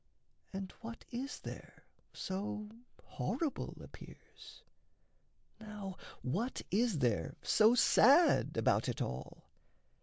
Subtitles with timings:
[0.51, 2.71] And what is there so
[3.03, 4.63] horrible appears?
[5.59, 9.43] Now what is there so sad about it all?